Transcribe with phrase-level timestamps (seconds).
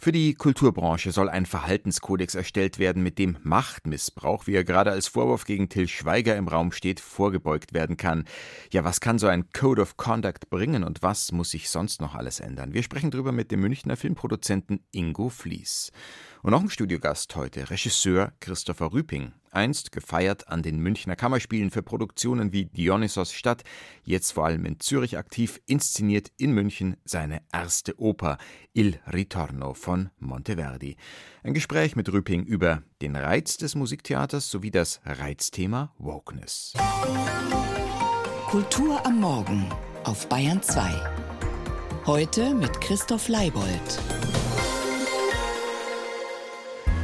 [0.00, 5.08] Für die Kulturbranche soll ein Verhaltenskodex erstellt werden, mit dem Machtmissbrauch, wie er gerade als
[5.08, 8.24] Vorwurf gegen Till Schweiger im Raum steht, vorgebeugt werden kann.
[8.72, 12.14] Ja, was kann so ein Code of Conduct bringen und was muss sich sonst noch
[12.14, 12.74] alles ändern?
[12.74, 15.90] Wir sprechen darüber mit dem Münchner Filmproduzenten Ingo Flies.
[16.42, 19.32] Und noch ein Studiogast heute, Regisseur Christopher Rüping.
[19.50, 23.64] Einst gefeiert an den Münchner Kammerspielen für Produktionen wie Dionysos Stadt,
[24.04, 28.38] jetzt vor allem in Zürich aktiv, inszeniert in München seine erste Oper
[28.72, 30.96] Il Ritorno von Monteverdi.
[31.42, 36.74] Ein Gespräch mit Rüping über den Reiz des Musiktheaters sowie das Reizthema Wokeness.
[38.46, 39.66] Kultur am Morgen
[40.04, 40.94] auf Bayern 2.
[42.06, 43.98] Heute mit Christoph Leibold.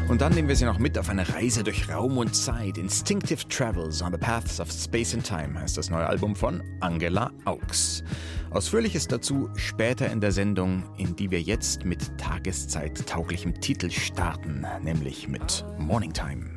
[0.08, 2.76] Und dann nehmen wir sie noch mit auf eine Reise durch Raum und Zeit.
[2.76, 7.32] Instinctive Travels on the Paths of Space and Time heißt das neue Album von Angela
[7.46, 8.04] Augs.
[8.50, 14.66] Ausführliches dazu später in der Sendung, in die wir jetzt mit Tageszeit tauglichem Titel starten,
[14.82, 16.50] nämlich mit Morning Time.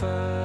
[0.00, 0.39] first.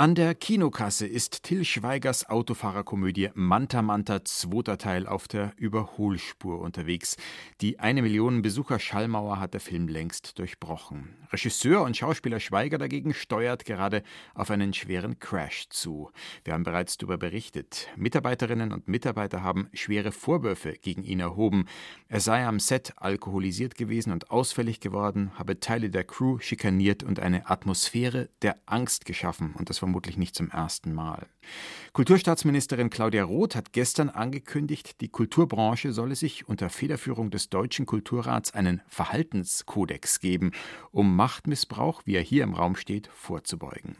[0.00, 7.18] An der Kinokasse ist Till Schweigers Autofahrerkomödie Manta Manta zweiter Teil auf der Überholspur unterwegs.
[7.60, 11.19] Die eine Million Besucher Schallmauer hat der Film längst durchbrochen.
[11.32, 14.02] Regisseur und Schauspieler Schweiger dagegen steuert gerade
[14.34, 16.10] auf einen schweren Crash zu.
[16.44, 17.88] Wir haben bereits darüber berichtet.
[17.96, 21.66] Mitarbeiterinnen und Mitarbeiter haben schwere Vorwürfe gegen ihn erhoben.
[22.08, 27.20] Er sei am Set alkoholisiert gewesen und ausfällig geworden, habe Teile der Crew schikaniert und
[27.20, 31.26] eine Atmosphäre der Angst geschaffen und das vermutlich nicht zum ersten Mal.
[31.92, 38.54] Kulturstaatsministerin Claudia Roth hat gestern angekündigt, die Kulturbranche solle sich unter Federführung des Deutschen Kulturrats
[38.54, 40.52] einen Verhaltenskodex geben,
[40.92, 43.94] um Machtmissbrauch, wie er hier im Raum steht, vorzubeugen.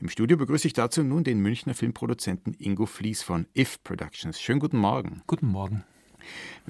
[0.00, 4.40] Im Studio begrüße ich dazu nun den Münchner Filmproduzenten Ingo Flies von IF Productions.
[4.40, 5.22] Schönen guten Morgen.
[5.28, 5.84] Guten Morgen.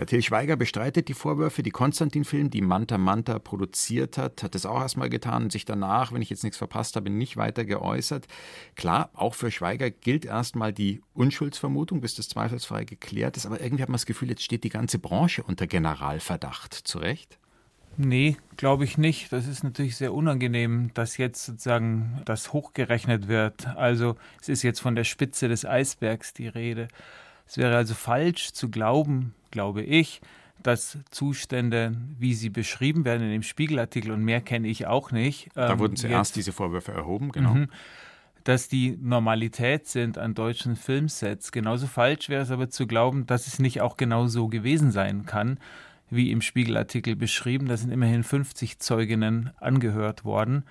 [0.07, 1.63] Till Schweiger bestreitet die Vorwürfe.
[1.63, 6.13] Die Konstantin-Film, die Manta Manta produziert hat, hat es auch erstmal getan und sich danach,
[6.13, 8.27] wenn ich jetzt nichts verpasst habe, nicht weiter geäußert.
[8.75, 13.47] Klar, auch für Schweiger gilt erstmal die Unschuldsvermutung, bis das zweifelsfrei geklärt ist.
[13.47, 16.75] Aber irgendwie hat man das Gefühl, jetzt steht die ganze Branche unter Generalverdacht.
[16.75, 17.39] Zu Recht?
[17.99, 19.33] Nee, glaube ich nicht.
[19.33, 23.67] Das ist natürlich sehr unangenehm, dass jetzt sozusagen das hochgerechnet wird.
[23.77, 26.89] Also es ist jetzt von der Spitze des Eisbergs die Rede.
[27.47, 30.21] Es wäre also falsch zu glauben, glaube ich,
[30.63, 35.49] dass Zustände, wie sie beschrieben werden in dem Spiegelartikel, und mehr kenne ich auch nicht.
[35.55, 37.55] Da ähm, wurden zuerst jetzt, diese Vorwürfe erhoben, genau.
[37.55, 37.69] Mhm,
[38.45, 41.53] dass die Normalität sind an deutschen Filmsets.
[41.53, 45.27] Genauso falsch wäre es aber zu glauben, dass es nicht auch genau so gewesen sein
[45.27, 45.59] kann,
[46.11, 47.67] wie im Spiegelartikel beschrieben.
[47.67, 50.65] Da sind immerhin 50 Zeuginnen angehört worden.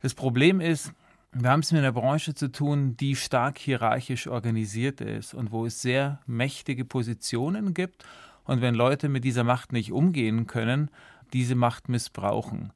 [0.00, 0.92] Das Problem ist,
[1.32, 5.66] wir haben es mit einer Branche zu tun, die stark hierarchisch organisiert ist und wo
[5.66, 8.04] es sehr mächtige Positionen gibt.
[8.44, 10.90] Und wenn Leute mit dieser Macht nicht umgehen können,
[11.32, 12.72] diese Macht missbrauchen.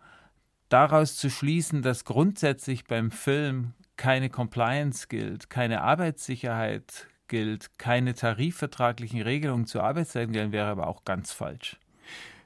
[0.69, 9.23] Daraus zu schließen, dass grundsätzlich beim Film keine Compliance gilt, keine Arbeitssicherheit gilt, keine tarifvertraglichen
[9.23, 11.79] Regelungen zu Arbeitszeiten gelten, wäre aber auch ganz falsch.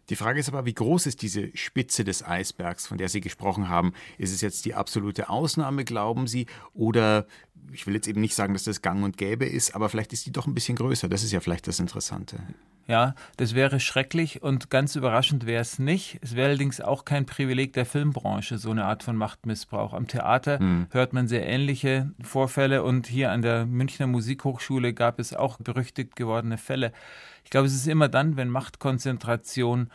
[0.09, 3.69] Die Frage ist aber, wie groß ist diese Spitze des Eisbergs, von der Sie gesprochen
[3.69, 3.93] haben?
[4.19, 6.47] Ist es jetzt die absolute Ausnahme, glauben Sie?
[6.75, 7.27] Oder
[7.73, 10.27] ich will jetzt eben nicht sagen, dass das gang und gäbe ist, aber vielleicht ist
[10.27, 11.09] die doch ein bisschen größer.
[11.09, 12.39] Das ist ja vielleicht das Interessante.
[12.89, 16.19] Ja, das wäre schrecklich und ganz überraschend wäre es nicht.
[16.23, 19.93] Es wäre allerdings auch kein Privileg der Filmbranche, so eine Art von Machtmissbrauch.
[19.93, 20.87] Am Theater mhm.
[20.91, 26.15] hört man sehr ähnliche Vorfälle und hier an der Münchner Musikhochschule gab es auch berüchtigt
[26.15, 26.93] gewordene Fälle.
[27.43, 29.91] Ich glaube, es ist immer dann, wenn Machtkonzentration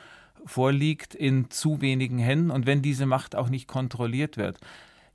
[0.46, 4.60] vorliegt in zu wenigen Händen und wenn diese Macht auch nicht kontrolliert wird.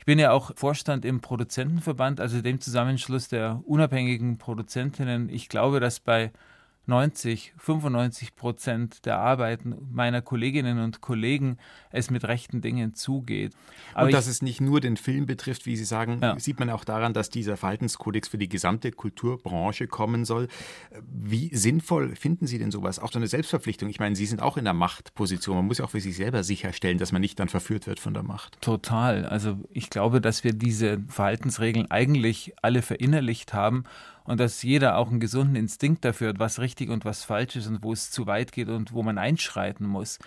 [0.07, 5.29] Ich bin ja auch Vorstand im Produzentenverband, also dem Zusammenschluss der unabhängigen Produzentinnen.
[5.29, 6.31] Ich glaube, dass bei
[6.87, 11.59] 90, 95 Prozent der Arbeiten meiner Kolleginnen und Kollegen
[11.91, 13.55] es mit rechten Dingen zugeht.
[13.95, 16.39] Aber und dass ich, es nicht nur den Film betrifft, wie Sie sagen, ja.
[16.39, 20.49] sieht man auch daran, dass dieser Verhaltenskodex für die gesamte Kulturbranche kommen soll.
[21.03, 22.99] Wie sinnvoll finden Sie denn sowas?
[22.99, 23.89] Auch so eine Selbstverpflichtung.
[23.89, 25.57] Ich meine, Sie sind auch in der Machtposition.
[25.57, 28.15] Man muss ja auch für sich selber sicherstellen, dass man nicht dann verführt wird von
[28.15, 28.61] der Macht.
[28.61, 29.27] Total.
[29.27, 33.85] Also ich glaube, dass wir diese Verhaltensregeln eigentlich alle verinnerlicht haben
[34.27, 37.67] und dass jeder auch einen gesunden Instinkt dafür hat, was richtig und was falsch ist
[37.67, 40.19] und wo es zu weit geht und wo man einschreiten muss.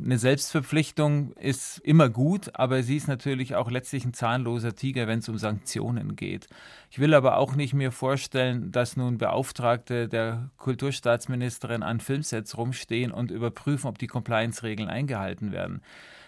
[0.00, 5.18] Eine Selbstverpflichtung ist immer gut, aber sie ist natürlich auch letztlich ein zahnloser Tiger, wenn
[5.18, 6.46] es um Sanktionen geht.
[6.88, 13.10] Ich will aber auch nicht mir vorstellen, dass nun Beauftragte der Kulturstaatsministerin an Filmsets rumstehen
[13.10, 15.82] und überprüfen, ob die Compliance-Regeln eingehalten werden.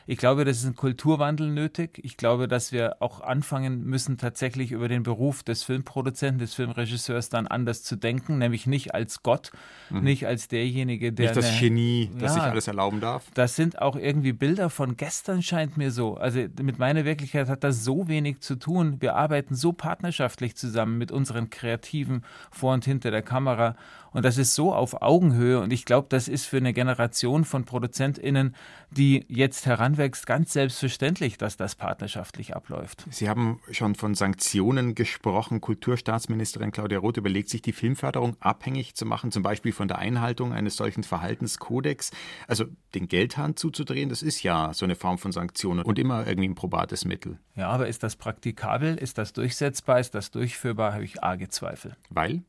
[0.06, 2.00] Ich glaube, das ist ein Kulturwandel nötig.
[2.02, 7.28] Ich glaube, dass wir auch anfangen müssen, tatsächlich über den Beruf des Filmproduzenten, des Filmregisseurs
[7.28, 9.52] dann anders zu denken, nämlich nicht als Gott,
[9.90, 10.02] mhm.
[10.02, 11.26] nicht als derjenige, der.
[11.26, 13.24] Nicht das eine, Genie, das ja, sich alles erlauben darf.
[13.34, 16.14] Das sind auch irgendwie Bilder von gestern, scheint mir so.
[16.16, 18.96] Also mit meiner Wirklichkeit hat das so wenig zu tun.
[19.00, 23.76] Wir arbeiten so partnerschaftlich zusammen mit unseren Kreativen vor und hinter der Kamera.
[24.12, 25.60] Und das ist so auf Augenhöhe.
[25.60, 28.54] Und ich glaube, das ist für eine Generation von ProduzentInnen,
[28.90, 33.06] die jetzt heranwächst, ganz selbstverständlich, dass das partnerschaftlich abläuft.
[33.10, 35.60] Sie haben schon von Sanktionen gesprochen.
[35.60, 40.52] Kulturstaatsministerin Claudia Roth überlegt sich, die Filmförderung abhängig zu machen, zum Beispiel von der Einhaltung
[40.52, 42.10] eines solchen Verhaltenskodex.
[42.48, 42.64] Also
[42.94, 46.54] den Geldhahn zuzudrehen, das ist ja so eine Form von Sanktionen und immer irgendwie ein
[46.54, 47.38] probates Mittel.
[47.54, 48.96] Ja, aber ist das praktikabel?
[48.96, 50.00] Ist das durchsetzbar?
[50.00, 50.94] Ist das durchführbar?
[50.94, 51.96] Habe ich arge Zweifel.
[52.08, 52.42] Weil?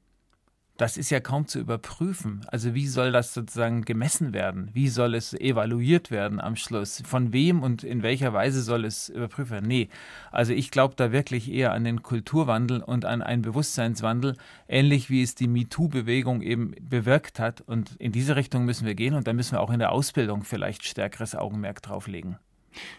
[0.82, 2.42] Das ist ja kaum zu überprüfen.
[2.48, 4.72] Also wie soll das sozusagen gemessen werden?
[4.74, 7.04] Wie soll es evaluiert werden am Schluss?
[7.06, 9.68] Von wem und in welcher Weise soll es überprüft werden?
[9.68, 9.90] Nee,
[10.32, 14.36] also ich glaube da wirklich eher an den Kulturwandel und an einen Bewusstseinswandel,
[14.68, 17.62] ähnlich wie es die MeToo-Bewegung eben bewirkt hat.
[17.62, 20.44] Und in diese Richtung müssen wir gehen und da müssen wir auch in der Ausbildung
[20.44, 22.40] vielleicht stärkeres Augenmerk drauf legen.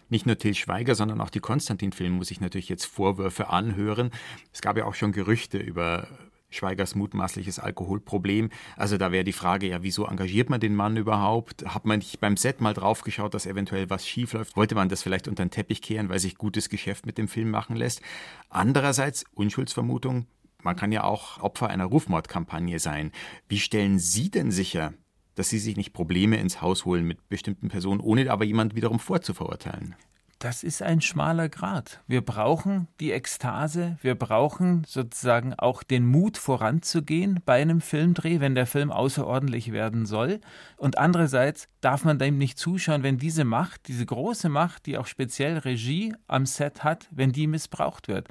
[0.08, 4.12] Nicht nur Till Schweiger, sondern auch die Konstantin-Film muss sich natürlich jetzt Vorwürfe anhören.
[4.52, 6.06] Es gab ja auch schon Gerüchte über
[6.54, 8.50] Schweigers mutmaßliches Alkoholproblem.
[8.76, 11.64] Also da wäre die Frage, ja, wieso engagiert man den Mann überhaupt?
[11.66, 14.56] Hat man nicht beim Set mal draufgeschaut, dass eventuell was schiefläuft?
[14.56, 17.50] Wollte man das vielleicht unter den Teppich kehren, weil sich gutes Geschäft mit dem Film
[17.50, 18.02] machen lässt?
[18.48, 20.26] Andererseits, Unschuldsvermutung,
[20.62, 23.10] man kann ja auch Opfer einer Rufmordkampagne sein.
[23.48, 24.94] Wie stellen Sie denn sicher,
[25.34, 28.98] dass Sie sich nicht Probleme ins Haus holen mit bestimmten Personen, ohne aber jemand wiederum
[28.98, 29.96] vorzuverurteilen?
[30.42, 32.00] Das ist ein schmaler Grat.
[32.08, 38.56] Wir brauchen die Ekstase, wir brauchen sozusagen auch den Mut voranzugehen bei einem Filmdreh, wenn
[38.56, 40.40] der Film außerordentlich werden soll.
[40.76, 45.06] Und andererseits darf man dem nicht zuschauen, wenn diese Macht, diese große Macht, die auch
[45.06, 48.26] speziell Regie am Set hat, wenn die missbraucht wird.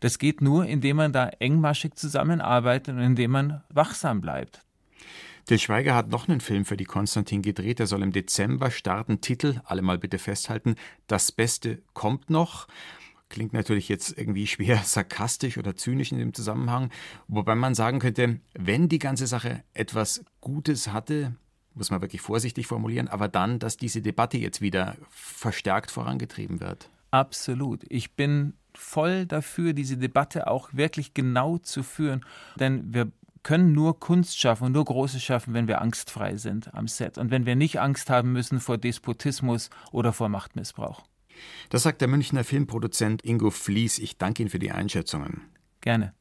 [0.00, 4.62] Das geht nur, indem man da engmaschig zusammenarbeitet und indem man wachsam bleibt.
[5.50, 7.80] Till Schweiger hat noch einen Film für die Konstantin gedreht.
[7.80, 9.20] Der soll im Dezember starten.
[9.20, 10.76] Titel, alle mal bitte festhalten:
[11.08, 12.68] Das Beste kommt noch.
[13.30, 16.90] Klingt natürlich jetzt irgendwie schwer sarkastisch oder zynisch in dem Zusammenhang.
[17.26, 21.34] Wobei man sagen könnte, wenn die ganze Sache etwas Gutes hatte,
[21.74, 26.88] muss man wirklich vorsichtig formulieren, aber dann, dass diese Debatte jetzt wieder verstärkt vorangetrieben wird.
[27.10, 27.82] Absolut.
[27.88, 32.24] Ich bin voll dafür, diese Debatte auch wirklich genau zu führen.
[32.56, 33.10] Denn wir
[33.42, 37.30] können nur Kunst schaffen und nur Großes schaffen, wenn wir angstfrei sind am Set und
[37.30, 41.02] wenn wir nicht Angst haben müssen vor Despotismus oder vor Machtmissbrauch.
[41.70, 43.98] Das sagt der Münchner Filmproduzent Ingo Flies.
[43.98, 45.42] Ich danke Ihnen für die Einschätzungen.
[45.80, 46.12] Gerne.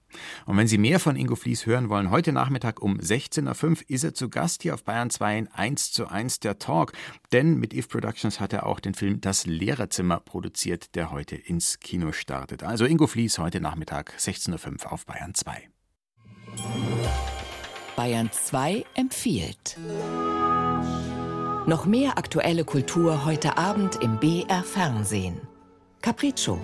[0.45, 4.03] Und wenn Sie mehr von Ingo Flies hören wollen, heute Nachmittag um 16.05 Uhr ist
[4.03, 6.93] er zu Gast hier auf Bayern 2 in 1 zu 1 der Talk.
[7.31, 11.79] Denn mit If Productions hat er auch den Film Das Lehrerzimmer produziert, der heute ins
[11.79, 12.63] Kino startet.
[12.63, 15.69] Also Ingo Flies heute Nachmittag 16.05 Uhr auf Bayern 2.
[17.95, 19.77] Bayern 2 empfiehlt.
[21.65, 25.41] Noch mehr aktuelle Kultur heute Abend im BR Fernsehen.
[26.01, 26.59] Capriccio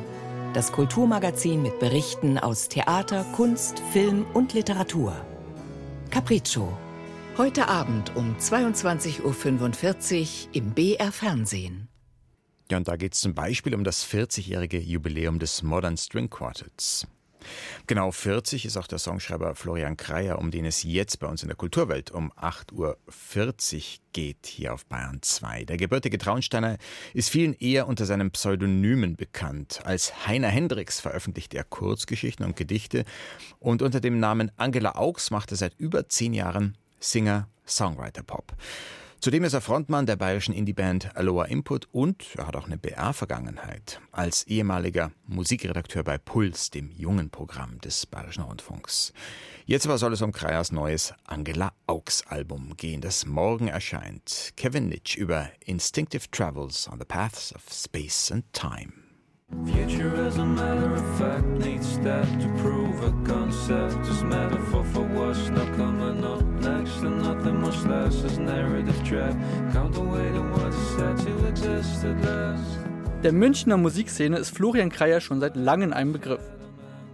[0.55, 5.13] das Kulturmagazin mit Berichten aus Theater, Kunst, Film und Literatur.
[6.11, 6.71] Capriccio.
[7.37, 11.89] Heute Abend um 22.45 Uhr im BR Fernsehen.
[12.71, 17.05] Ja, und da geht es zum Beispiel um das 40-jährige Jubiläum des Modern String Quartets.
[17.87, 21.49] Genau 40 ist auch der Songschreiber Florian Kreier, um den es jetzt bei uns in
[21.49, 22.95] der Kulturwelt um 8.40 Uhr
[24.13, 25.65] geht, hier auf Bayern 2.
[25.65, 26.77] Der gebürtige Traunsteiner
[27.13, 29.81] ist vielen eher unter seinem Pseudonymen bekannt.
[29.83, 33.05] Als Heiner Hendricks veröffentlicht er Kurzgeschichten und Gedichte
[33.59, 38.55] und unter dem Namen Angela Augs macht er seit über zehn Jahren Singer-Songwriter-Pop.
[39.25, 43.99] Zudem ist er Frontmann der bayerischen Indieband Aloha Input und er hat auch eine BR-Vergangenheit
[44.11, 49.13] als ehemaliger Musikredakteur bei Puls, dem jungen Programm des Bayerischen Rundfunks.
[49.65, 54.53] Jetzt aber soll es um Kreyers neues Angela Augs Album gehen, das morgen erscheint.
[54.57, 59.04] Kevin Nitsch über Instinctive Travels on the Paths of Space and Time.
[59.65, 64.07] Future as a matter of fact needs that to prove a concept.
[64.07, 69.35] Is metaphor for what's not coming up next and nothing much less is narrative track.
[69.71, 72.79] Count away to what's said to exist at last.
[73.23, 76.41] Der Münchner Musikszene ist Florian Kreier schon seit langem ein Begriff.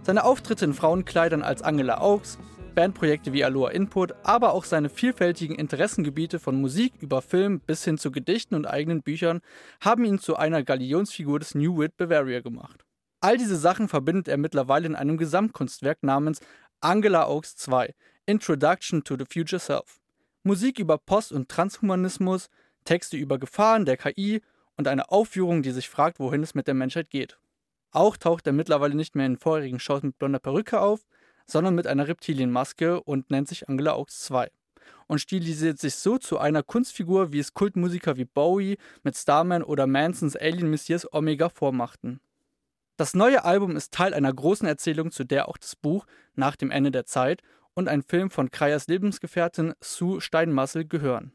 [0.02, 2.38] Seine Auftritte in Frauenkleidern als Angela Augs,
[2.74, 7.98] Bandprojekte wie Aloha Input, aber auch seine vielfältigen Interessengebiete von Musik über Film bis hin
[7.98, 9.40] zu Gedichten und eigenen Büchern
[9.80, 12.84] haben ihn zu einer Galionsfigur des New Wit Bavaria gemacht.
[13.20, 16.40] All diese Sachen verbindet er mittlerweile in einem Gesamtkunstwerk namens
[16.80, 17.94] Angela Oaks 2
[18.26, 20.00] Introduction to the Future Self.
[20.42, 22.48] Musik über Post- und Transhumanismus,
[22.84, 24.40] Texte über Gefahren der KI
[24.76, 27.38] und eine Aufführung, die sich fragt, wohin es mit der Menschheit geht.
[27.92, 31.04] Auch taucht er mittlerweile nicht mehr in vorherigen Shows mit blonder Perücke auf,
[31.46, 34.50] sondern mit einer Reptilienmaske und nennt sich Angela Oaks 2
[35.06, 39.86] und stilisiert sich so zu einer Kunstfigur, wie es Kultmusiker wie Bowie mit Starman oder
[39.86, 42.20] Mansons Alien Messias Omega vormachten.
[42.96, 46.70] Das neue Album ist Teil einer großen Erzählung, zu der auch das Buch Nach dem
[46.70, 47.42] Ende der Zeit
[47.74, 51.32] und ein Film von Kreyers Lebensgefährtin Sue Steinmassel gehören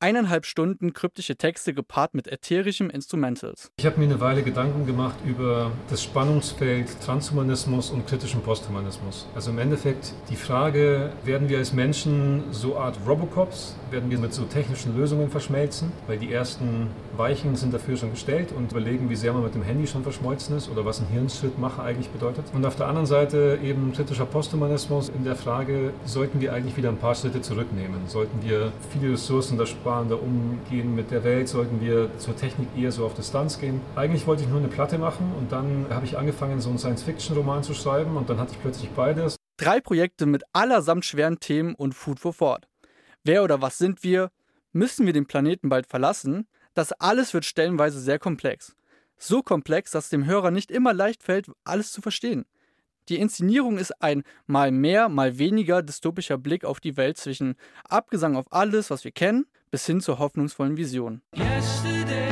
[0.00, 3.70] eineinhalb Stunden kryptische Texte gepaart mit ätherischem Instrumentals.
[3.78, 9.26] Ich habe mir eine Weile Gedanken gemacht über das Spannungsfeld Transhumanismus und kritischem Posthumanismus.
[9.34, 14.34] Also im Endeffekt die Frage, werden wir als Menschen so Art Robocops, werden wir mit
[14.34, 19.16] so technischen Lösungen verschmelzen, weil die ersten Weichen sind dafür schon gestellt und überlegen, wie
[19.16, 22.44] sehr man mit dem Handy schon verschmolzen ist oder was ein Hirnschrittmacher eigentlich bedeutet.
[22.52, 26.90] Und auf der anderen Seite eben kritischer Posthumanismus in der Frage, sollten wir eigentlich wieder
[26.90, 28.06] ein paar Schritte zurücknehmen?
[28.08, 31.46] Sollten wir viele Ressourcen da sparender umgehen mit der Welt?
[31.46, 33.80] Sollten wir zur Technik eher so auf Distanz gehen?
[33.94, 37.62] Eigentlich wollte ich nur eine Platte machen und dann habe ich angefangen, so einen Science-Fiction-Roman
[37.62, 39.36] zu schreiben und dann hatte ich plötzlich beides.
[39.58, 42.66] Drei Projekte mit allersamt schweren Themen und Food for Thought.
[43.22, 44.32] Wer oder was sind wir?
[44.72, 46.48] Müssen wir den Planeten bald verlassen?
[46.74, 48.74] Das alles wird stellenweise sehr komplex.
[49.18, 52.44] So komplex, dass dem Hörer nicht immer leicht fällt, alles zu verstehen.
[53.08, 57.54] Die Inszenierung ist ein mal mehr, mal weniger dystopischer Blick auf die Welt zwischen
[57.88, 61.22] Abgesang auf alles, was wir kennen, bis hin zur hoffnungsvollen Vision.
[61.36, 62.26] Yesterday,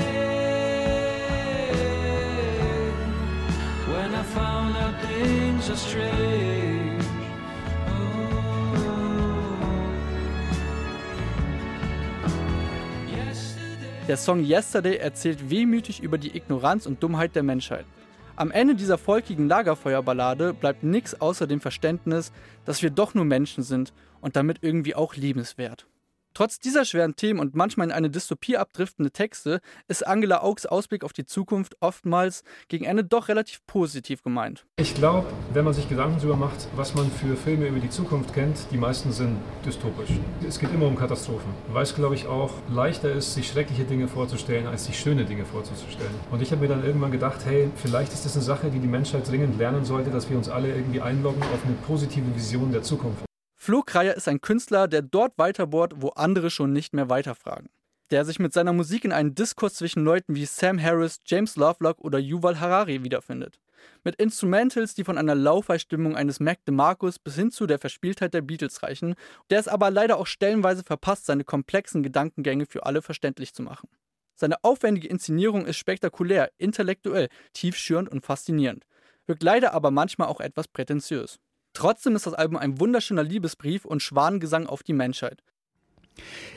[14.07, 17.87] Der Song Yesterday erzählt wehmütig über die Ignoranz und Dummheit der Menschheit.
[18.37, 22.33] Am Ende dieser folkigen Lagerfeuerballade bleibt nichts außer dem Verständnis,
[22.65, 25.87] dass wir doch nur Menschen sind und damit irgendwie auch liebenswert.
[26.35, 31.05] Trotz dieser schweren Themen und manchmal in eine Dystopie abdriftende Texte ist Angela Augs Ausblick
[31.05, 34.67] auf die Zukunft oftmals gegen Ende doch relativ positiv gemeint.
[34.77, 38.35] Ich glaube, wenn man sich Gedanken darüber macht, was man für Filme über die Zukunft
[38.35, 40.11] kennt, die meisten sind dystopisch.
[40.45, 44.09] Es geht immer um Katastrophen, weil es, glaube ich, auch leichter ist, sich schreckliche Dinge
[44.09, 46.15] vorzustellen, als sich schöne Dinge vorzustellen.
[46.33, 48.89] Und ich habe mir dann irgendwann gedacht, hey, vielleicht ist das eine Sache, die die
[48.89, 52.83] Menschheit dringend lernen sollte, dass wir uns alle irgendwie einloggen auf eine positive Vision der
[52.83, 53.25] Zukunft.
[53.65, 57.71] Flo Kreier ist ein Künstler, der dort weiterbohrt, wo andere schon nicht mehr weiterfragen.
[58.11, 62.03] der sich mit seiner Musik in einen Diskurs zwischen Leuten wie Sam Harris, James Lovelock
[62.03, 63.59] oder Yuval Harari wiederfindet.
[64.05, 68.43] Mit Instrumentals, die von einer Laufei-Stimmung eines Mac DeMarcus bis hin zu der Verspieltheit der
[68.43, 69.15] Beatles reichen,
[69.49, 73.89] der es aber leider auch stellenweise verpasst, seine komplexen Gedankengänge für alle verständlich zu machen.
[74.35, 78.85] Seine aufwendige Inszenierung ist spektakulär, intellektuell, tiefschürend und faszinierend,
[79.27, 81.41] wirkt leider aber manchmal auch etwas prätentiös.
[81.75, 85.43] Trotzdem ist das Album ein wunderschöner Liebesbrief und Schwanengesang auf die Menschheit.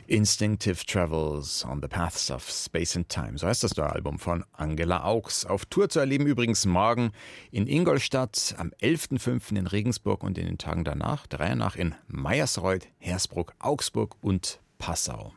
[0.06, 3.38] Instinctive Travels on the Paths of Space and Time.
[3.38, 5.46] So heißt das neue Album von Angela Augs.
[5.46, 7.12] Auf Tour zu erleben übrigens morgen
[7.52, 9.58] in Ingolstadt, am 11.05.
[9.58, 15.34] in Regensburg und in den Tagen danach, der nach in Meyersreuth, Hersbruck, Augsburg und Passau.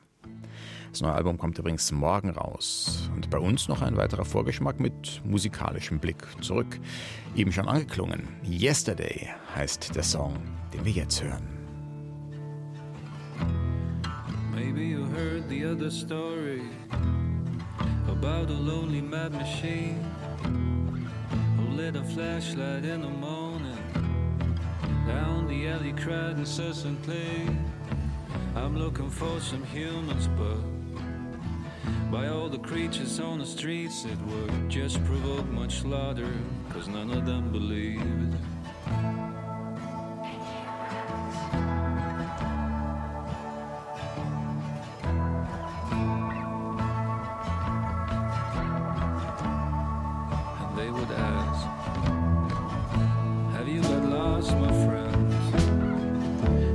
[0.91, 3.09] Das neue Album kommt übrigens morgen raus.
[3.15, 6.81] Und bei uns noch ein weiterer Vorgeschmack mit musikalischem Blick zurück.
[7.37, 8.27] Eben schon angeklungen.
[8.45, 10.37] Yesterday heißt der Song,
[10.75, 11.45] den wir jetzt hören.
[14.53, 16.63] Maybe you heard the other story
[18.09, 20.05] about a lonely mad machine
[21.57, 23.79] who lit a flashlight in the morning
[25.07, 27.49] down the alley, cried incessantly.
[28.55, 30.80] I'm looking for some humans, but
[32.11, 36.33] by all the creatures on the streets, it would just provoke much slaughter,
[36.71, 38.35] cause none of them believed.
[50.61, 51.67] And they would ask,
[53.57, 55.35] Have you got lost my friends?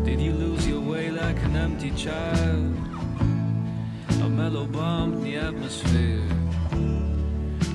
[0.06, 2.75] Did you lose your way like an empty child.
[4.56, 6.30] A mellow bomb in the atmosphere.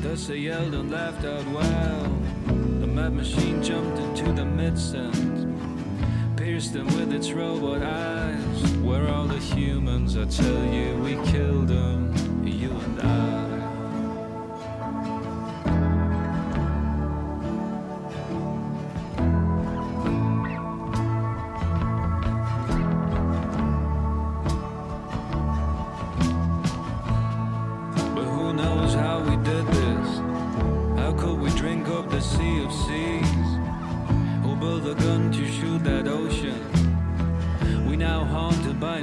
[0.00, 2.80] Thus they yelled and laughed out loud.
[2.80, 8.76] The mad machine jumped into the midst and pierced them with its robot eyes.
[8.78, 10.16] Where are the humans?
[10.16, 12.09] I tell you, we killed them,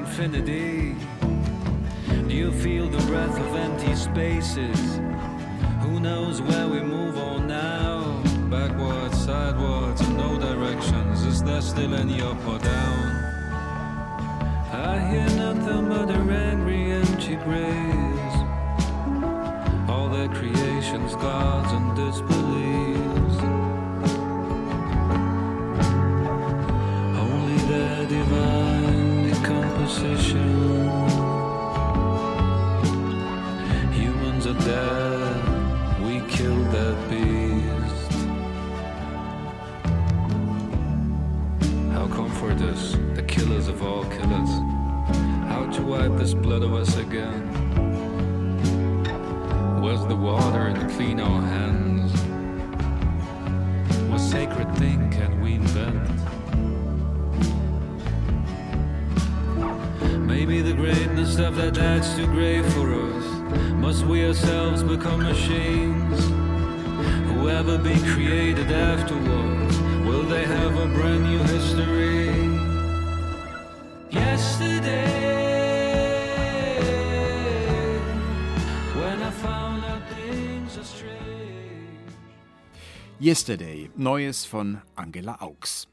[0.07, 0.95] infinity.
[2.27, 4.99] Do you feel the breath of empty spaces?
[5.81, 8.23] Who knows where we move on now?
[8.49, 11.25] Backwards, sideways, in no directions.
[11.25, 13.05] Is there still any up or down?
[14.71, 18.35] I hear nothing but their angry, empty praise.
[19.89, 22.36] All their creations, gods and disbeliefs.
[33.93, 38.11] Humans are dead, we killed that beast.
[41.91, 44.51] How comfort us, the killers of all killers?
[45.47, 47.41] How to wipe this blood of us again?
[49.81, 52.11] Was the water and clean our hands?
[54.11, 56.07] What sacred thing can we invent?
[60.37, 63.25] Maybe the greatness of that that's too great for us.
[63.81, 66.19] Must we ourselves become machines?
[67.31, 68.69] Whoever be created
[70.05, 72.27] will they have a brand new history?
[74.11, 75.07] Yesterday.
[83.19, 85.87] Yesterday, Neues von Angela Augs.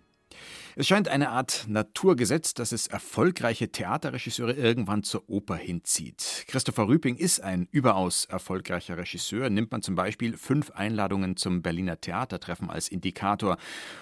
[0.77, 6.47] Es scheint eine Art Naturgesetz, dass es erfolgreiche Theaterregisseure irgendwann zur Oper hinzieht.
[6.49, 9.51] Christopher Rüping ist ein überaus erfolgreicher Regisseur.
[9.51, 13.57] Nimmt man zum Beispiel fünf Einladungen zum Berliner Theatertreffen als Indikator.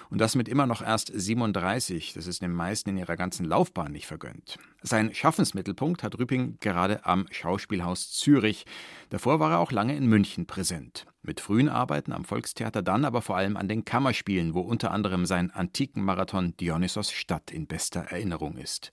[0.09, 2.13] Und das mit immer noch erst 37.
[2.13, 4.57] Das ist den meisten in ihrer ganzen Laufbahn nicht vergönnt.
[4.85, 8.65] Sein Schaffensmittelpunkt hat Rüping gerade am Schauspielhaus Zürich.
[9.09, 11.05] Davor war er auch lange in München präsent.
[11.21, 15.25] Mit frühen Arbeiten am Volkstheater, dann aber vor allem an den Kammerspielen, wo unter anderem
[15.25, 18.91] sein antiken Marathon Dionysos Stadt in bester Erinnerung ist.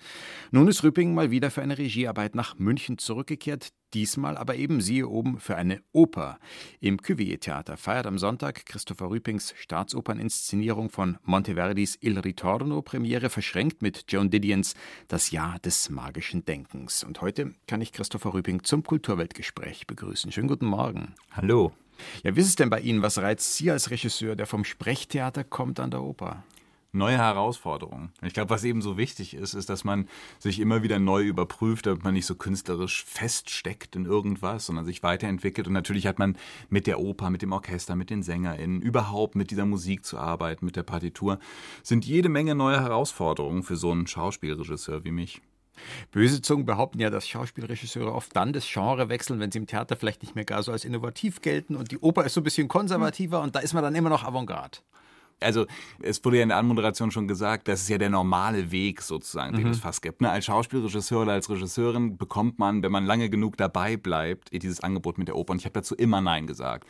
[0.52, 5.08] Nun ist Rüpping mal wieder für eine Regiearbeit nach München zurückgekehrt, diesmal aber eben siehe
[5.08, 6.38] oben für eine Oper.
[6.80, 14.04] Im Cuvier-Theater feiert am Sonntag Christopher Rüpings Staatsoperninszenierung von Monteverdis Il Ritorno Premiere verschränkt mit
[14.08, 14.74] Joan Didions
[15.08, 17.04] Das Jahr des magischen Denkens.
[17.04, 20.32] Und heute kann ich Christopher Rüping zum Kulturweltgespräch begrüßen.
[20.32, 21.14] Schönen guten Morgen.
[21.32, 21.72] Hallo.
[22.22, 23.02] Ja, wie ist es denn bei Ihnen?
[23.02, 26.44] Was reizt Sie als Regisseur, der vom Sprechtheater kommt, an der Oper?
[26.92, 28.12] Neue Herausforderungen.
[28.20, 30.08] Ich glaube, was eben so wichtig ist, ist, dass man
[30.40, 35.04] sich immer wieder neu überprüft, damit man nicht so künstlerisch feststeckt in irgendwas, sondern sich
[35.04, 35.68] weiterentwickelt.
[35.68, 36.36] Und natürlich hat man
[36.68, 40.64] mit der Oper, mit dem Orchester, mit den SängerInnen, überhaupt mit dieser Musik zu arbeiten,
[40.64, 41.38] mit der Partitur,
[41.84, 45.40] sind jede Menge neue Herausforderungen für so einen Schauspielregisseur wie mich.
[46.10, 49.94] Böse Zungen behaupten ja, dass Schauspielregisseure oft dann das Genre wechseln, wenn sie im Theater
[49.94, 52.66] vielleicht nicht mehr gar so als innovativ gelten und die Oper ist so ein bisschen
[52.66, 54.78] konservativer und da ist man dann immer noch Avantgarde
[55.40, 55.66] also
[56.00, 59.56] es wurde ja in der Anmoderation schon gesagt, das ist ja der normale Weg sozusagen,
[59.56, 59.70] den mhm.
[59.70, 60.20] es fast gibt.
[60.20, 60.30] Ne?
[60.30, 65.18] Als Schauspielregisseur oder als Regisseurin bekommt man, wenn man lange genug dabei bleibt, dieses Angebot
[65.18, 65.52] mit der Oper.
[65.52, 66.86] Und ich habe dazu immer Nein gesagt.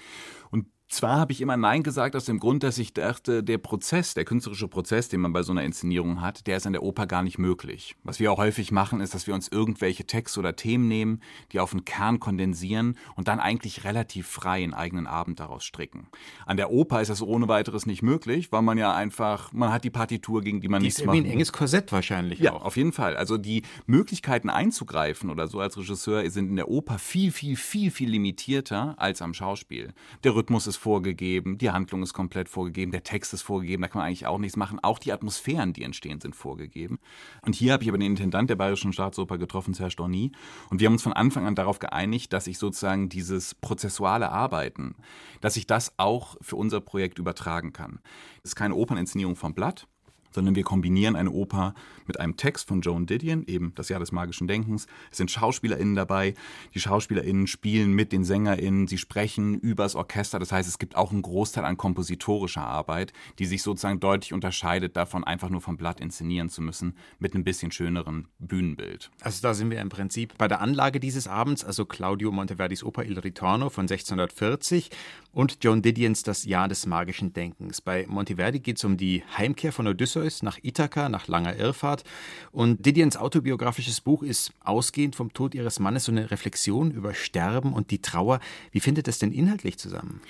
[0.51, 4.15] Und zwar habe ich immer Nein gesagt aus dem Grund, dass ich dachte, der Prozess,
[4.15, 7.07] der künstlerische Prozess, den man bei so einer Inszenierung hat, der ist an der Oper
[7.07, 7.95] gar nicht möglich.
[8.03, 11.23] Was wir auch häufig machen, ist, dass wir uns irgendwelche Texte oder Themen nehmen,
[11.53, 16.09] die auf einen Kern kondensieren und dann eigentlich relativ frei einen eigenen Abend daraus stricken.
[16.45, 19.85] An der Oper ist das ohne weiteres nicht möglich, weil man ja einfach, man hat
[19.85, 21.15] die Partitur, gegen die man die nichts macht.
[21.15, 22.65] Wie ein enges Korsett wahrscheinlich ja, auch.
[22.65, 23.17] auf jeden Fall.
[23.17, 27.93] Also die Möglichkeiten einzugreifen oder so als Regisseur sind in der Oper viel, viel, viel,
[27.93, 29.93] viel limitierter als am Schauspiel.
[30.25, 34.01] Der Rhythmus ist vorgegeben, die Handlung ist komplett vorgegeben, der Text ist vorgegeben, da kann
[34.01, 34.81] man eigentlich auch nichts machen.
[34.83, 36.99] Auch die Atmosphären, die entstehen, sind vorgegeben.
[37.43, 40.33] Und hier habe ich aber den Intendant der Bayerischen Staatsoper getroffen, Serge Dorny,
[40.71, 44.97] und wir haben uns von Anfang an darauf geeinigt, dass ich sozusagen dieses prozessuale Arbeiten,
[45.41, 48.01] dass ich das auch für unser Projekt übertragen kann.
[48.43, 49.87] Es ist keine Operninszenierung vom Blatt,
[50.31, 51.75] sondern wir kombinieren eine Oper
[52.07, 54.87] mit einem Text von Joan Didion, eben das Jahr des magischen Denkens.
[55.11, 56.35] Es sind SchauspielerInnen dabei.
[56.75, 60.39] Die SchauspielerInnen spielen mit den SängerInnen, sie sprechen übers Orchester.
[60.39, 64.97] Das heißt, es gibt auch einen Großteil an kompositorischer Arbeit, die sich sozusagen deutlich unterscheidet
[64.97, 69.11] davon, einfach nur vom Blatt inszenieren zu müssen, mit einem bisschen schöneren Bühnenbild.
[69.21, 73.05] Also da sind wir im Prinzip bei der Anlage dieses Abends, also Claudio Monteverdis Oper
[73.05, 74.91] Il Ritorno von 1640
[75.33, 77.81] und Joan Didions Das Jahr des magischen Denkens.
[77.81, 82.05] Bei Monteverdi geht es um die Heimkehr von Odysseus Odysseus nach Ithaka, nach langer Irrfahrt.
[82.53, 87.73] Und Didions autobiografisches Buch ist ausgehend vom Tod ihres Mannes so eine Reflexion über Sterben
[87.73, 88.41] und die Trauer.
[88.73, 90.21] Wie findet es denn inhaltlich zusammen?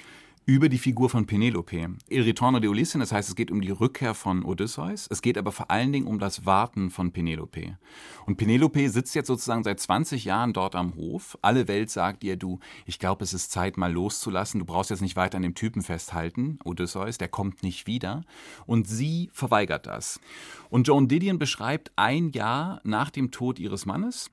[0.46, 1.90] Über die Figur von Penelope.
[2.08, 5.06] Il Ritorno de Ulysses, das heißt, es geht um die Rückkehr von Odysseus.
[5.10, 7.78] Es geht aber vor allen Dingen um das Warten von Penelope.
[8.26, 11.38] Und Penelope sitzt jetzt sozusagen seit 20 Jahren dort am Hof.
[11.42, 14.58] Alle Welt sagt ihr, du, ich glaube, es ist Zeit, mal loszulassen.
[14.58, 18.24] Du brauchst jetzt nicht weiter an dem Typen festhalten, Odysseus, der kommt nicht wieder.
[18.66, 20.20] Und sie verweigert das.
[20.68, 24.30] Und Joan Didion beschreibt ein Jahr nach dem Tod ihres Mannes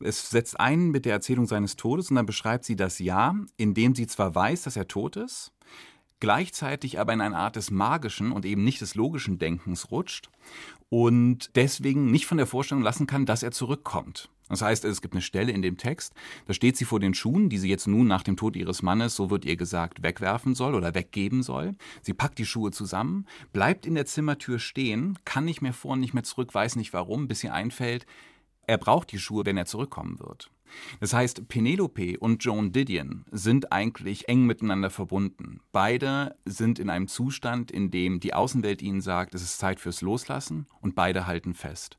[0.00, 3.74] es setzt ein mit der Erzählung seines Todes und dann beschreibt sie das Jahr, in
[3.74, 5.52] dem sie zwar weiß, dass er tot ist,
[6.20, 10.30] gleichzeitig aber in eine Art des magischen und eben nicht des logischen Denkens rutscht
[10.88, 14.30] und deswegen nicht von der Vorstellung lassen kann, dass er zurückkommt.
[14.48, 16.12] Das heißt, es gibt eine Stelle in dem Text,
[16.46, 19.16] da steht sie vor den Schuhen, die sie jetzt nun nach dem Tod ihres Mannes,
[19.16, 21.74] so wird ihr gesagt, wegwerfen soll oder weggeben soll.
[22.02, 26.00] Sie packt die Schuhe zusammen, bleibt in der Zimmertür stehen, kann nicht mehr vor und
[26.00, 28.04] nicht mehr zurück, weiß nicht warum, bis ihr einfällt,
[28.66, 30.50] er braucht die Schuhe, wenn er zurückkommen wird.
[31.00, 35.60] Das heißt, Penelope und Joan Didion sind eigentlich eng miteinander verbunden.
[35.72, 40.00] Beide sind in einem Zustand, in dem die Außenwelt ihnen sagt, es ist Zeit fürs
[40.00, 41.98] Loslassen und beide halten fest.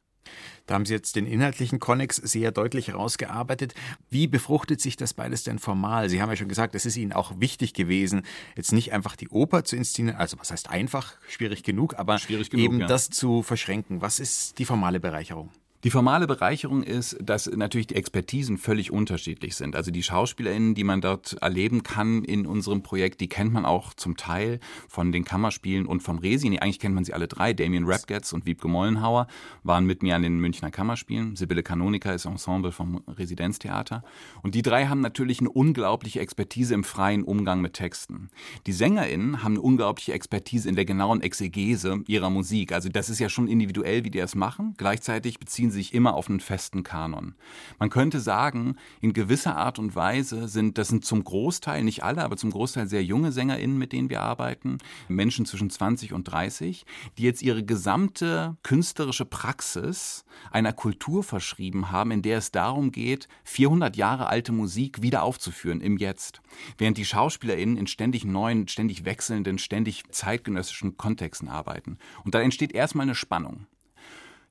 [0.66, 3.76] Da haben Sie jetzt den inhaltlichen Konnex sehr deutlich herausgearbeitet.
[4.10, 6.10] Wie befruchtet sich das beides denn formal?
[6.10, 8.24] Sie haben ja schon gesagt, es ist Ihnen auch wichtig gewesen,
[8.56, 12.50] jetzt nicht einfach die Oper zu inszenieren, also was heißt einfach, schwierig genug, aber schwierig
[12.50, 12.88] genug, eben ja.
[12.88, 14.02] das zu verschränken.
[14.02, 15.52] Was ist die formale Bereicherung?
[15.86, 19.76] Die formale Bereicherung ist, dass natürlich die Expertisen völlig unterschiedlich sind.
[19.76, 23.94] Also die SchauspielerInnen, die man dort erleben kann in unserem Projekt, die kennt man auch
[23.94, 26.48] zum Teil von den Kammerspielen und vom Resi.
[26.48, 27.54] Eigentlich kennt man sie alle drei.
[27.54, 29.28] Damien Rapgetz und Wiebke Mollenhauer
[29.62, 31.36] waren mit mir an den Münchner Kammerspielen.
[31.36, 34.04] Sibylle Kanonika ist Ensemble vom Residenztheater.
[34.42, 38.30] Und die drei haben natürlich eine unglaubliche Expertise im freien Umgang mit Texten.
[38.66, 42.72] Die SängerInnen haben eine unglaubliche Expertise in der genauen Exegese ihrer Musik.
[42.72, 44.74] Also das ist ja schon individuell, wie die das machen.
[44.78, 47.36] Gleichzeitig beziehen sich immer auf einen festen Kanon.
[47.80, 52.24] Man könnte sagen, in gewisser Art und Weise sind, das sind zum Großteil, nicht alle,
[52.24, 56.86] aber zum Großteil sehr junge SängerInnen, mit denen wir arbeiten, Menschen zwischen 20 und 30,
[57.18, 63.28] die jetzt ihre gesamte künstlerische Praxis einer Kultur verschrieben haben, in der es darum geht,
[63.44, 66.42] 400 Jahre alte Musik wieder aufzuführen im Jetzt.
[66.78, 71.98] Während die SchauspielerInnen in ständig neuen, ständig wechselnden, ständig zeitgenössischen Kontexten arbeiten.
[72.24, 73.68] Und da entsteht erstmal eine Spannung.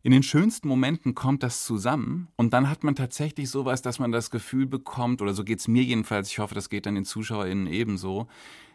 [0.07, 4.13] In den schönsten Momenten kommt das zusammen und dann hat man tatsächlich sowas, dass man
[4.13, 7.07] das Gefühl bekommt, oder so geht es mir jedenfalls, ich hoffe, das geht dann den
[7.07, 8.29] ZuschauerInnen ebenso,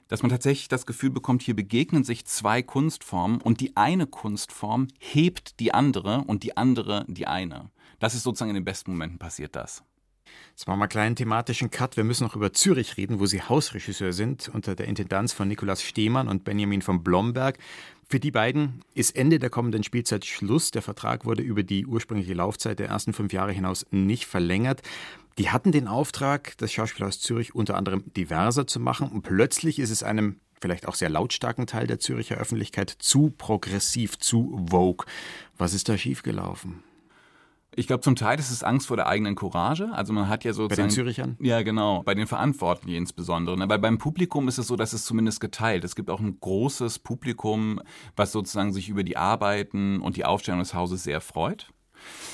[0.08, 4.88] dass man tatsächlich das Gefühl bekommt, hier begegnen sich zwei Kunstformen und die eine Kunstform
[4.98, 7.70] hebt die andere und die andere die eine.
[8.00, 9.84] Das ist sozusagen in den besten Momenten passiert das.
[10.52, 11.96] Jetzt machen wir einen kleinen thematischen Cut.
[11.96, 15.82] Wir müssen noch über Zürich reden, wo Sie Hausregisseur sind, unter der Intendanz von Nikolaus
[15.82, 17.58] Stehmann und Benjamin von Blomberg.
[18.10, 20.72] Für die beiden ist Ende der kommenden Spielzeit Schluss.
[20.72, 24.82] Der Vertrag wurde über die ursprüngliche Laufzeit der ersten fünf Jahre hinaus nicht verlängert.
[25.38, 29.10] Die hatten den Auftrag, das Schauspielhaus Zürich unter anderem diverser zu machen.
[29.10, 34.18] Und plötzlich ist es einem vielleicht auch sehr lautstarken Teil der Züricher Öffentlichkeit zu progressiv,
[34.18, 35.06] zu vogue.
[35.58, 36.84] Was ist da schiefgelaufen?
[37.80, 39.89] Ich glaube, zum Teil ist es Angst vor der eigenen Courage.
[39.94, 40.82] Also man hat ja sozusagen.
[40.82, 41.38] Bei den Zürichern?
[41.39, 42.04] Ja, genau.
[42.04, 43.58] Bei den Verantwortlichen insbesondere.
[43.63, 45.86] Aber beim Publikum ist es so, dass es zumindest geteilt.
[45.86, 47.80] Es gibt auch ein großes Publikum,
[48.18, 51.72] was sozusagen sich über die Arbeiten und die Aufstellung des Hauses sehr freut.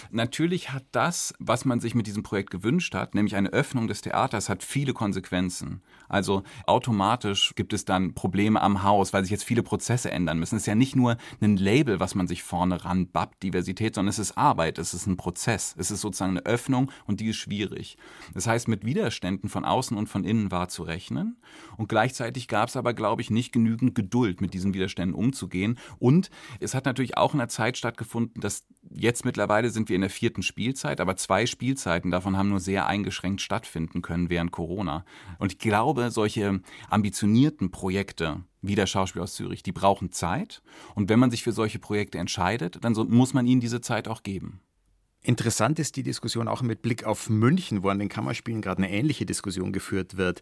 [0.09, 4.01] Natürlich hat das, was man sich mit diesem Projekt gewünscht hat, nämlich eine Öffnung des
[4.01, 5.83] Theaters, hat viele Konsequenzen.
[6.09, 10.55] Also automatisch gibt es dann Probleme am Haus, weil sich jetzt viele Prozesse ändern müssen.
[10.55, 14.19] Es ist ja nicht nur ein Label, was man sich vorne ranbappt, Diversität, sondern es
[14.19, 17.97] ist Arbeit, es ist ein Prozess, es ist sozusagen eine Öffnung und die ist schwierig.
[18.33, 21.37] Das heißt, mit Widerständen von außen und von innen war zu rechnen
[21.77, 26.29] und gleichzeitig gab es aber, glaube ich, nicht genügend Geduld, mit diesen Widerständen umzugehen und
[26.59, 30.09] es hat natürlich auch in der Zeit stattgefunden, dass jetzt mittlerweile sind wir in der
[30.09, 35.05] vierten Spielzeit, aber zwei Spielzeiten davon haben nur sehr eingeschränkt stattfinden können während Corona.
[35.39, 40.61] Und ich glaube, solche ambitionierten Projekte wie der Schauspiel aus Zürich, die brauchen Zeit.
[40.95, 44.23] Und wenn man sich für solche Projekte entscheidet, dann muss man ihnen diese Zeit auch
[44.23, 44.61] geben.
[45.25, 48.91] Interessant ist die Diskussion auch mit Blick auf München, wo an den Kammerspielen gerade eine
[48.91, 50.41] ähnliche Diskussion geführt wird.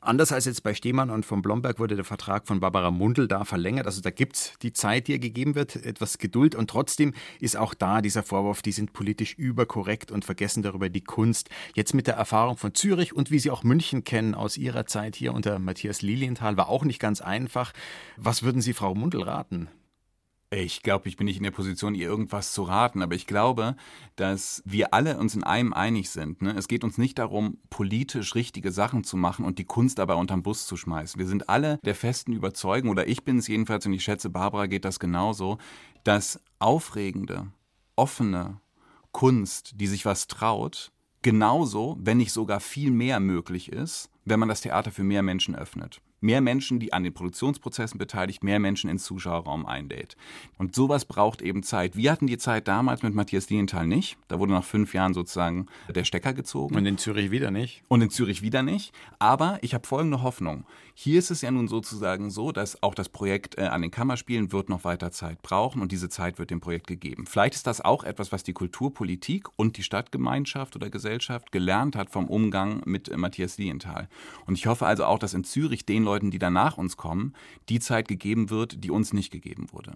[0.00, 3.44] Anders als jetzt bei Stehmann und von Blomberg wurde der Vertrag von Barbara Mundl da
[3.44, 3.86] verlängert.
[3.86, 6.56] Also da gibt es die Zeit, die ihr gegeben wird, etwas Geduld.
[6.56, 11.04] Und trotzdem ist auch da dieser Vorwurf, die sind politisch überkorrekt und vergessen darüber die
[11.04, 11.48] Kunst.
[11.76, 15.14] Jetzt mit der Erfahrung von Zürich und wie Sie auch München kennen aus Ihrer Zeit
[15.14, 17.72] hier unter Matthias Lilienthal, war auch nicht ganz einfach.
[18.16, 19.68] Was würden Sie Frau Mundl raten?
[20.56, 23.74] Ich glaube, ich bin nicht in der Position, ihr irgendwas zu raten, aber ich glaube,
[24.14, 26.42] dass wir alle uns in einem einig sind.
[26.42, 26.54] Ne?
[26.56, 30.44] Es geht uns nicht darum, politisch richtige Sachen zu machen und die Kunst dabei unterm
[30.44, 31.18] Bus zu schmeißen.
[31.18, 34.66] Wir sind alle der festen Überzeugung, oder ich bin es jedenfalls, und ich schätze, Barbara
[34.66, 35.58] geht das genauso,
[36.04, 37.48] dass aufregende,
[37.96, 38.60] offene
[39.10, 44.48] Kunst, die sich was traut, genauso, wenn nicht sogar viel mehr möglich ist, wenn man
[44.48, 48.90] das Theater für mehr Menschen öffnet mehr Menschen, die an den Produktionsprozessen beteiligt, mehr Menschen
[48.90, 50.16] ins Zuschauerraum einlädt.
[50.58, 51.96] Und sowas braucht eben Zeit.
[51.96, 54.16] Wir hatten die Zeit damals mit Matthias Lienthal nicht.
[54.28, 56.74] Da wurde nach fünf Jahren sozusagen der Stecker gezogen.
[56.74, 57.84] Und in Zürich wieder nicht.
[57.88, 58.92] Und in Zürich wieder nicht.
[59.18, 60.64] Aber ich habe folgende Hoffnung.
[60.96, 64.52] Hier ist es ja nun sozusagen so, dass auch das Projekt äh, an den Kammerspielen
[64.52, 67.26] wird noch weiter Zeit brauchen und diese Zeit wird dem Projekt gegeben.
[67.26, 72.10] Vielleicht ist das auch etwas, was die Kulturpolitik und die Stadtgemeinschaft oder Gesellschaft gelernt hat
[72.10, 74.08] vom Umgang mit äh, Matthias Lienthal.
[74.46, 77.34] Und ich hoffe also auch, dass in Zürich den Leuten, die danach uns kommen,
[77.68, 79.94] die Zeit gegeben wird, die uns nicht gegeben wurde.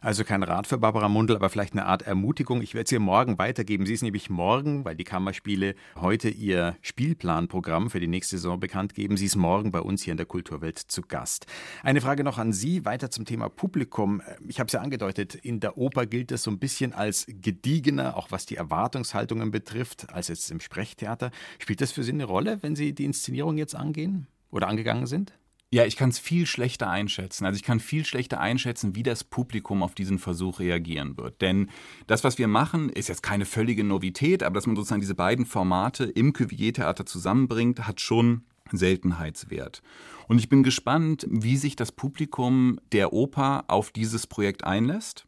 [0.00, 2.62] Also kein Rat für Barbara Mundl, aber vielleicht eine Art Ermutigung.
[2.62, 3.86] Ich werde sie morgen weitergeben.
[3.86, 8.94] Sie ist nämlich morgen, weil die Kammerspiele heute ihr Spielplanprogramm für die nächste Saison bekannt
[8.94, 9.16] geben.
[9.16, 11.46] Sie ist morgen bei uns hier in der Kulturwelt zu Gast.
[11.82, 14.22] Eine Frage noch an Sie, weiter zum Thema Publikum.
[14.46, 18.16] Ich habe es ja angedeutet, in der Oper gilt es so ein bisschen als gediegener,
[18.16, 21.30] auch was die Erwartungshaltungen betrifft, als jetzt im Sprechtheater.
[21.58, 25.32] Spielt das für Sie eine Rolle, wenn Sie die Inszenierung jetzt angehen oder angegangen sind?
[25.74, 27.46] Ja, ich kann es viel schlechter einschätzen.
[27.46, 31.40] Also ich kann viel schlechter einschätzen, wie das Publikum auf diesen Versuch reagieren wird.
[31.40, 31.70] Denn
[32.06, 35.46] das, was wir machen, ist jetzt keine völlige Novität, aber dass man sozusagen diese beiden
[35.46, 39.82] Formate im Cuvier-Theater zusammenbringt, hat schon Seltenheitswert.
[40.28, 45.26] Und ich bin gespannt, wie sich das Publikum der Oper auf dieses Projekt einlässt.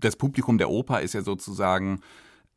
[0.00, 2.00] Das Publikum der Oper ist ja sozusagen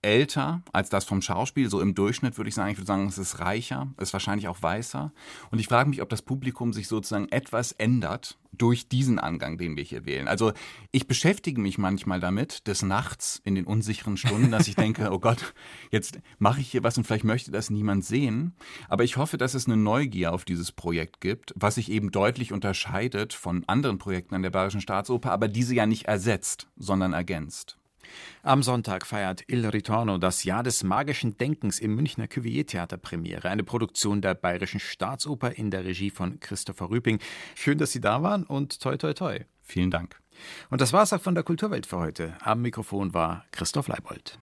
[0.05, 1.69] älter als das vom Schauspiel.
[1.69, 4.47] So im Durchschnitt würde ich sagen, ich würde sagen, es ist reicher, es ist wahrscheinlich
[4.47, 5.11] auch weißer.
[5.49, 9.75] Und ich frage mich, ob das Publikum sich sozusagen etwas ändert durch diesen Angang, den
[9.75, 10.27] wir hier wählen.
[10.27, 10.53] Also
[10.91, 15.19] ich beschäftige mich manchmal damit, des Nachts in den unsicheren Stunden, dass ich denke, oh
[15.19, 15.53] Gott,
[15.91, 18.53] jetzt mache ich hier was und vielleicht möchte das niemand sehen.
[18.87, 22.53] Aber ich hoffe, dass es eine Neugier auf dieses Projekt gibt, was sich eben deutlich
[22.53, 27.77] unterscheidet von anderen Projekten an der Bayerischen Staatsoper, aber diese ja nicht ersetzt, sondern ergänzt.
[28.43, 33.63] Am Sonntag feiert Il Ritorno das Jahr des magischen Denkens im Münchner Cuvier-Theater Premiere, eine
[33.63, 37.19] Produktion der Bayerischen Staatsoper in der Regie von Christopher Rüping.
[37.55, 39.39] Schön, dass Sie da waren und toi toi toi.
[39.61, 40.19] Vielen Dank.
[40.69, 42.35] Und das war's auch von der Kulturwelt für heute.
[42.41, 44.33] Am Mikrofon war Christoph Leibold.